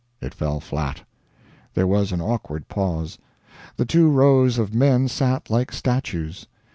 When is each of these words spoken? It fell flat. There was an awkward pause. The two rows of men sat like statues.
It 0.19 0.33
fell 0.33 0.59
flat. 0.59 1.03
There 1.75 1.85
was 1.85 2.11
an 2.11 2.21
awkward 2.21 2.67
pause. 2.67 3.19
The 3.75 3.85
two 3.85 4.09
rows 4.09 4.57
of 4.57 4.73
men 4.73 5.07
sat 5.07 5.51
like 5.51 5.71
statues. 5.71 6.47